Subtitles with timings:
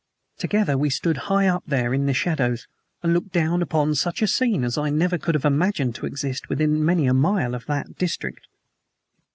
[0.39, 2.67] Together we stood high up there in the shadows,
[3.03, 6.49] and looked down upon such a scene as I never could have imagined to exist
[6.49, 8.47] within many a mile of that district.